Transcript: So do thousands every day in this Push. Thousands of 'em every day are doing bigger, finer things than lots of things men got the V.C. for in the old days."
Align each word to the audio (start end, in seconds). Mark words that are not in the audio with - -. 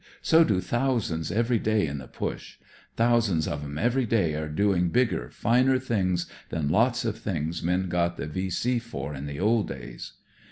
So 0.23 0.43
do 0.43 0.59
thousands 0.61 1.31
every 1.31 1.59
day 1.59 1.85
in 1.85 1.99
this 1.99 2.09
Push. 2.11 2.57
Thousands 2.95 3.47
of 3.47 3.63
'em 3.63 3.77
every 3.77 4.07
day 4.07 4.33
are 4.33 4.47
doing 4.49 4.89
bigger, 4.89 5.29
finer 5.29 5.77
things 5.77 6.25
than 6.49 6.69
lots 6.69 7.05
of 7.05 7.19
things 7.19 7.61
men 7.61 7.87
got 7.87 8.17
the 8.17 8.25
V.C. 8.25 8.79
for 8.79 9.13
in 9.13 9.27
the 9.27 9.39
old 9.39 9.67
days." 9.67 10.13